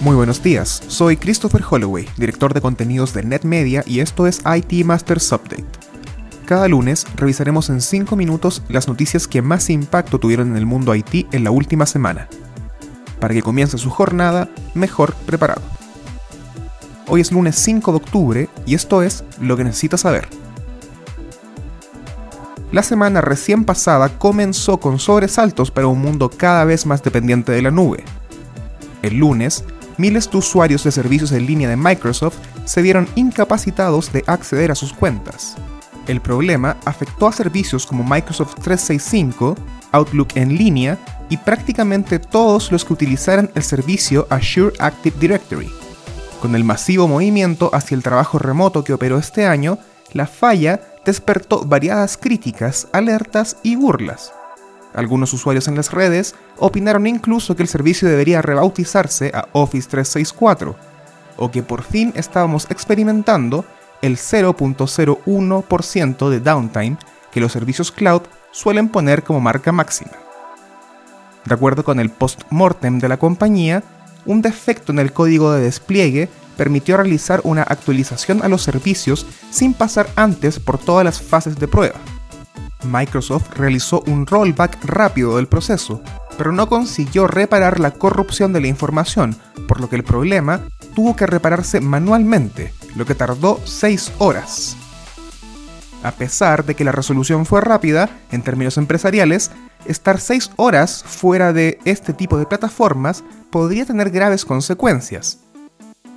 Muy 0.00 0.16
buenos 0.16 0.42
días, 0.42 0.82
soy 0.88 1.18
Christopher 1.18 1.62
Holloway, 1.68 2.08
director 2.16 2.54
de 2.54 2.62
contenidos 2.62 3.12
de 3.12 3.22
NetMedia 3.22 3.84
y 3.86 4.00
esto 4.00 4.26
es 4.26 4.40
IT 4.46 4.82
Masters 4.82 5.30
Update. 5.30 5.66
Cada 6.46 6.68
lunes 6.68 7.06
revisaremos 7.16 7.68
en 7.68 7.82
5 7.82 8.16
minutos 8.16 8.62
las 8.70 8.88
noticias 8.88 9.28
que 9.28 9.42
más 9.42 9.68
impacto 9.68 10.18
tuvieron 10.18 10.52
en 10.52 10.56
el 10.56 10.64
mundo 10.64 10.94
IT 10.94 11.34
en 11.34 11.44
la 11.44 11.50
última 11.50 11.84
semana, 11.84 12.28
para 13.20 13.34
que 13.34 13.42
comience 13.42 13.76
su 13.76 13.90
jornada 13.90 14.48
mejor 14.72 15.12
preparado. 15.26 15.60
Hoy 17.06 17.20
es 17.20 17.30
lunes 17.30 17.56
5 17.56 17.90
de 17.92 17.96
octubre 17.98 18.48
y 18.64 18.76
esto 18.76 19.02
es 19.02 19.22
lo 19.38 19.58
que 19.58 19.64
necesitas 19.64 20.00
saber. 20.00 20.28
La 22.72 22.82
semana 22.82 23.20
recién 23.20 23.66
pasada 23.66 24.18
comenzó 24.18 24.80
con 24.80 24.98
sobresaltos 24.98 25.70
para 25.70 25.88
un 25.88 26.00
mundo 26.00 26.30
cada 26.30 26.64
vez 26.64 26.86
más 26.86 27.02
dependiente 27.02 27.52
de 27.52 27.60
la 27.60 27.70
nube. 27.70 28.02
El 29.02 29.18
lunes, 29.18 29.64
miles 30.00 30.30
de 30.30 30.38
usuarios 30.38 30.82
de 30.82 30.90
servicios 30.90 31.30
en 31.32 31.46
línea 31.46 31.68
de 31.68 31.76
Microsoft 31.76 32.38
se 32.64 32.82
vieron 32.82 33.06
incapacitados 33.14 34.10
de 34.12 34.24
acceder 34.26 34.70
a 34.70 34.74
sus 34.74 34.92
cuentas. 34.92 35.56
El 36.06 36.20
problema 36.20 36.76
afectó 36.86 37.28
a 37.28 37.32
servicios 37.32 37.86
como 37.86 38.02
Microsoft 38.02 38.54
365, 38.62 39.54
Outlook 39.92 40.28
en 40.34 40.56
línea 40.56 40.98
y 41.28 41.36
prácticamente 41.36 42.18
todos 42.18 42.72
los 42.72 42.84
que 42.84 42.94
utilizaran 42.94 43.50
el 43.54 43.62
servicio 43.62 44.26
Azure 44.30 44.74
Active 44.78 45.16
Directory. 45.20 45.70
Con 46.40 46.54
el 46.56 46.64
masivo 46.64 47.06
movimiento 47.06 47.70
hacia 47.72 47.94
el 47.94 48.02
trabajo 48.02 48.38
remoto 48.38 48.82
que 48.82 48.94
operó 48.94 49.18
este 49.18 49.46
año, 49.46 49.78
la 50.12 50.26
falla 50.26 50.80
despertó 51.04 51.64
variadas 51.64 52.16
críticas, 52.16 52.88
alertas 52.92 53.58
y 53.62 53.76
burlas. 53.76 54.32
Algunos 54.94 55.32
usuarios 55.32 55.68
en 55.68 55.76
las 55.76 55.92
redes 55.92 56.34
opinaron 56.58 57.06
incluso 57.06 57.54
que 57.54 57.62
el 57.62 57.68
servicio 57.68 58.08
debería 58.08 58.42
rebautizarse 58.42 59.30
a 59.34 59.46
Office 59.52 59.88
364, 59.88 60.74
o 61.36 61.50
que 61.50 61.62
por 61.62 61.82
fin 61.82 62.12
estábamos 62.16 62.66
experimentando 62.70 63.64
el 64.02 64.16
0.01% 64.16 66.28
de 66.28 66.40
downtime 66.40 66.96
que 67.30 67.40
los 67.40 67.52
servicios 67.52 67.92
cloud 67.92 68.22
suelen 68.50 68.88
poner 68.88 69.22
como 69.22 69.40
marca 69.40 69.72
máxima. 69.72 70.12
De 71.44 71.54
acuerdo 71.54 71.84
con 71.84 72.00
el 72.00 72.10
post-mortem 72.10 72.98
de 72.98 73.08
la 73.08 73.16
compañía, 73.16 73.82
un 74.26 74.42
defecto 74.42 74.92
en 74.92 74.98
el 74.98 75.12
código 75.12 75.52
de 75.52 75.62
despliegue 75.62 76.28
permitió 76.56 76.96
realizar 76.96 77.40
una 77.44 77.62
actualización 77.62 78.42
a 78.42 78.48
los 78.48 78.62
servicios 78.62 79.26
sin 79.50 79.72
pasar 79.72 80.10
antes 80.16 80.58
por 80.58 80.78
todas 80.78 81.04
las 81.04 81.22
fases 81.22 81.58
de 81.58 81.68
prueba. 81.68 81.98
Microsoft 82.84 83.56
realizó 83.56 84.02
un 84.06 84.26
rollback 84.26 84.84
rápido 84.84 85.36
del 85.36 85.48
proceso, 85.48 86.02
pero 86.38 86.52
no 86.52 86.68
consiguió 86.68 87.26
reparar 87.26 87.80
la 87.80 87.90
corrupción 87.92 88.52
de 88.52 88.60
la 88.60 88.68
información, 88.68 89.36
por 89.68 89.80
lo 89.80 89.88
que 89.88 89.96
el 89.96 90.04
problema 90.04 90.62
tuvo 90.94 91.16
que 91.16 91.26
repararse 91.26 91.80
manualmente, 91.80 92.72
lo 92.96 93.04
que 93.04 93.14
tardó 93.14 93.60
6 93.64 94.12
horas. 94.18 94.76
A 96.02 96.12
pesar 96.12 96.64
de 96.64 96.74
que 96.74 96.84
la 96.84 96.92
resolución 96.92 97.44
fue 97.44 97.60
rápida, 97.60 98.08
en 98.30 98.42
términos 98.42 98.78
empresariales, 98.78 99.50
estar 99.84 100.18
6 100.18 100.52
horas 100.56 101.04
fuera 101.06 101.52
de 101.52 101.78
este 101.84 102.12
tipo 102.12 102.38
de 102.38 102.46
plataformas 102.46 103.22
podría 103.50 103.84
tener 103.84 104.10
graves 104.10 104.44
consecuencias. 104.44 105.40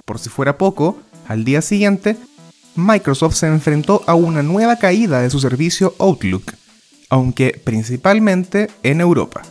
Por 0.06 0.20
si 0.20 0.30
fuera 0.30 0.58
poco, 0.58 0.98
al 1.28 1.44
día 1.44 1.62
siguiente, 1.62 2.18
Microsoft 2.76 3.36
se 3.36 3.48
enfrentó 3.48 4.04
a 4.08 4.16
una 4.16 4.42
nueva 4.42 4.78
caída 4.78 5.22
de 5.22 5.30
su 5.30 5.40
servicio 5.40 5.94
Outlook, 6.00 6.54
aunque 7.10 7.62
principalmente 7.64 8.70
en 8.82 9.02
Europa. 9.02 9.44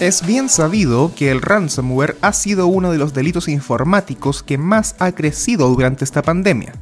Es 0.00 0.24
bien 0.24 0.48
sabido 0.48 1.12
que 1.14 1.30
el 1.30 1.42
ransomware 1.42 2.16
ha 2.22 2.32
sido 2.32 2.68
uno 2.68 2.92
de 2.92 2.98
los 2.98 3.12
delitos 3.12 3.48
informáticos 3.48 4.44
que 4.44 4.56
más 4.56 4.94
ha 5.00 5.10
crecido 5.12 5.68
durante 5.68 6.04
esta 6.04 6.22
pandemia. 6.22 6.72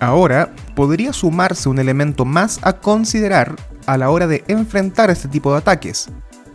Ahora, 0.00 0.52
podría 0.74 1.12
sumarse 1.12 1.68
un 1.68 1.78
elemento 1.78 2.24
más 2.24 2.58
a 2.62 2.72
considerar 2.72 3.54
a 3.86 3.98
la 3.98 4.10
hora 4.10 4.26
de 4.26 4.42
enfrentar 4.48 5.10
este 5.10 5.28
tipo 5.28 5.52
de 5.52 5.58
ataques, 5.58 6.08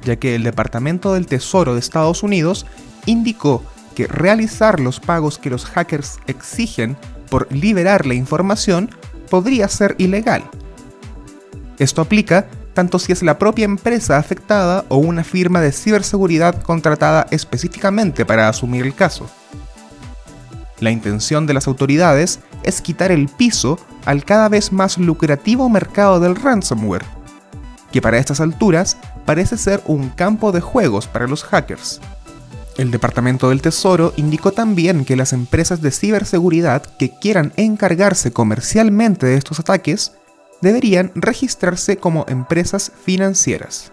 ya 0.03 0.17
que 0.17 0.35
el 0.35 0.43
Departamento 0.43 1.13
del 1.13 1.27
Tesoro 1.27 1.73
de 1.73 1.79
Estados 1.79 2.23
Unidos 2.23 2.65
indicó 3.05 3.63
que 3.97 4.05
realizar 4.05 4.79
los 4.79 4.99
pagos 4.99 5.39
que 5.39 5.49
los 5.49 5.65
hackers 5.65 6.19
exigen 6.27 6.95
por 7.31 7.51
liberar 7.51 8.05
la 8.05 8.13
información 8.13 8.91
podría 9.27 9.67
ser 9.69 9.95
ilegal. 9.97 10.47
Esto 11.79 12.03
aplica 12.03 12.45
tanto 12.75 12.99
si 12.99 13.11
es 13.11 13.23
la 13.23 13.39
propia 13.39 13.65
empresa 13.65 14.17
afectada 14.17 14.85
o 14.89 14.97
una 14.97 15.23
firma 15.23 15.61
de 15.61 15.71
ciberseguridad 15.71 16.61
contratada 16.61 17.25
específicamente 17.31 18.23
para 18.23 18.47
asumir 18.49 18.85
el 18.85 18.93
caso. 18.93 19.27
La 20.79 20.91
intención 20.91 21.47
de 21.47 21.55
las 21.55 21.65
autoridades 21.65 22.39
es 22.61 22.81
quitar 22.81 23.11
el 23.11 23.27
piso 23.27 23.79
al 24.05 24.23
cada 24.25 24.47
vez 24.47 24.71
más 24.71 24.99
lucrativo 24.99 25.69
mercado 25.69 26.19
del 26.19 26.35
ransomware, 26.35 27.05
que 27.91 28.03
para 28.03 28.19
estas 28.19 28.41
alturas 28.41 28.97
parece 29.25 29.57
ser 29.57 29.81
un 29.87 30.09
campo 30.09 30.51
de 30.51 30.61
juegos 30.61 31.07
para 31.07 31.27
los 31.27 31.43
hackers. 31.43 31.99
El 32.77 32.91
Departamento 32.91 33.49
del 33.49 33.63
Tesoro 33.63 34.13
indicó 34.17 34.51
también 34.51 35.03
que 35.03 35.15
las 35.15 35.33
empresas 35.33 35.81
de 35.81 35.89
ciberseguridad 35.89 36.83
que 36.83 37.09
quieran 37.09 37.51
encargarse 37.57 38.31
comercialmente 38.31 39.25
de 39.25 39.35
estos 39.35 39.59
ataques 39.59 40.13
deberían 40.61 41.11
registrarse 41.15 41.97
como 41.97 42.25
empresas 42.27 42.91
financieras. 43.03 43.91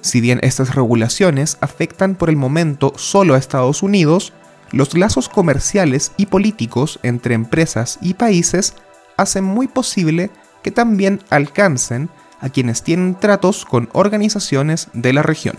Si 0.00 0.22
bien 0.22 0.40
estas 0.42 0.74
regulaciones 0.74 1.58
afectan 1.60 2.14
por 2.14 2.30
el 2.30 2.36
momento 2.36 2.94
solo 2.96 3.34
a 3.34 3.38
Estados 3.38 3.82
Unidos, 3.82 4.32
los 4.72 4.96
lazos 4.96 5.28
comerciales 5.28 6.12
y 6.16 6.26
políticos 6.26 6.98
entre 7.02 7.34
empresas 7.34 7.98
y 8.00 8.14
países 8.14 8.74
hacen 9.18 9.44
muy 9.44 9.66
posible 9.66 10.30
que 10.62 10.70
también 10.70 11.20
alcancen 11.28 12.08
a 12.40 12.48
quienes 12.48 12.82
tienen 12.82 13.14
tratos 13.14 13.66
con 13.66 13.90
organizaciones 13.92 14.88
de 14.94 15.12
la 15.12 15.22
región. 15.22 15.56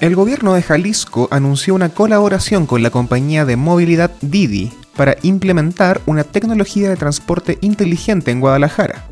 El 0.00 0.16
gobierno 0.16 0.54
de 0.54 0.62
Jalisco 0.62 1.28
anunció 1.30 1.74
una 1.74 1.90
colaboración 1.90 2.64
con 2.64 2.82
la 2.82 2.88
compañía 2.88 3.44
de 3.44 3.56
movilidad 3.56 4.10
Didi 4.22 4.72
para 4.96 5.14
implementar 5.20 6.00
una 6.06 6.24
tecnología 6.24 6.88
de 6.88 6.96
transporte 6.96 7.58
inteligente 7.60 8.30
en 8.30 8.40
Guadalajara. 8.40 9.04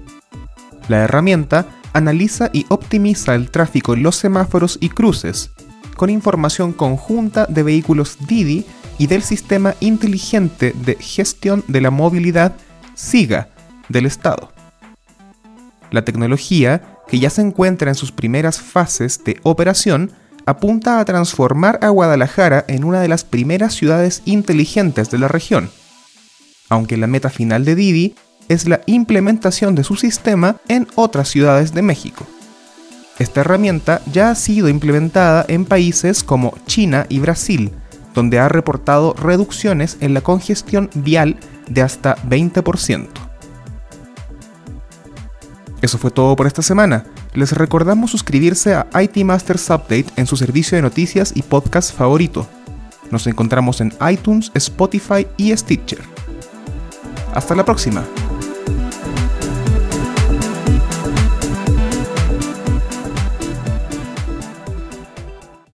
La 0.88 1.04
herramienta 1.04 1.66
analiza 1.92 2.48
y 2.54 2.64
optimiza 2.70 3.34
el 3.34 3.50
tráfico 3.50 3.92
en 3.92 4.02
los 4.02 4.16
semáforos 4.16 4.78
y 4.80 4.88
cruces, 4.88 5.50
con 5.94 6.08
información 6.08 6.72
conjunta 6.72 7.44
de 7.44 7.62
vehículos 7.62 8.16
Didi 8.26 8.64
y 8.96 9.08
del 9.08 9.22
sistema 9.22 9.74
inteligente 9.80 10.74
de 10.86 10.94
gestión 10.94 11.64
de 11.68 11.82
la 11.82 11.90
movilidad 11.90 12.54
SIGA 12.94 13.50
del 13.90 14.06
Estado. 14.06 14.52
La 15.90 16.06
tecnología, 16.06 16.96
que 17.08 17.18
ya 17.18 17.28
se 17.28 17.42
encuentra 17.42 17.90
en 17.90 17.94
sus 17.94 18.10
primeras 18.10 18.58
fases 18.58 19.22
de 19.22 19.38
operación, 19.42 20.12
apunta 20.48 20.98
a 20.98 21.04
transformar 21.04 21.78
a 21.82 21.90
Guadalajara 21.90 22.64
en 22.68 22.84
una 22.84 23.02
de 23.02 23.08
las 23.08 23.22
primeras 23.22 23.74
ciudades 23.74 24.22
inteligentes 24.24 25.10
de 25.10 25.18
la 25.18 25.28
región, 25.28 25.68
aunque 26.70 26.96
la 26.96 27.06
meta 27.06 27.28
final 27.28 27.66
de 27.66 27.74
Didi 27.74 28.14
es 28.48 28.66
la 28.66 28.80
implementación 28.86 29.74
de 29.74 29.84
su 29.84 29.96
sistema 29.96 30.56
en 30.68 30.88
otras 30.94 31.28
ciudades 31.28 31.74
de 31.74 31.82
México. 31.82 32.26
Esta 33.18 33.42
herramienta 33.42 34.00
ya 34.10 34.30
ha 34.30 34.34
sido 34.34 34.70
implementada 34.70 35.44
en 35.48 35.66
países 35.66 36.24
como 36.24 36.56
China 36.66 37.04
y 37.10 37.18
Brasil, 37.18 37.70
donde 38.14 38.38
ha 38.38 38.48
reportado 38.48 39.12
reducciones 39.12 39.98
en 40.00 40.14
la 40.14 40.22
congestión 40.22 40.88
vial 40.94 41.36
de 41.68 41.82
hasta 41.82 42.16
20%. 42.22 43.06
Eso 45.82 45.98
fue 45.98 46.10
todo 46.10 46.34
por 46.36 46.46
esta 46.46 46.62
semana 46.62 47.04
les 47.34 47.52
recordamos 47.52 48.10
suscribirse 48.10 48.74
a 48.74 48.86
IT 49.00 49.16
Masters 49.24 49.68
Update 49.70 50.06
en 50.16 50.26
su 50.26 50.36
servicio 50.36 50.76
de 50.76 50.82
noticias 50.82 51.32
y 51.34 51.42
podcast 51.42 51.94
favorito. 51.94 52.46
Nos 53.10 53.26
encontramos 53.26 53.80
en 53.80 53.92
iTunes, 54.10 54.50
Spotify 54.54 55.26
y 55.36 55.56
Stitcher. 55.56 56.00
Hasta 57.34 57.54
la 57.54 57.64
próxima. 57.64 58.04